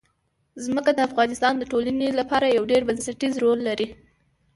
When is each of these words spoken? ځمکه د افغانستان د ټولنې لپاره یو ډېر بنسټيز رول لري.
ځمکه 0.65 0.91
د 0.93 0.99
افغانستان 1.09 1.53
د 1.57 1.63
ټولنې 1.71 2.09
لپاره 2.19 2.45
یو 2.55 2.63
ډېر 2.71 2.81
بنسټيز 2.89 3.33
رول 3.43 3.59
لري. 3.67 3.87